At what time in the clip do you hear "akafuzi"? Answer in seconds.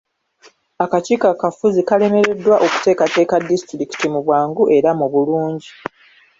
1.33-1.79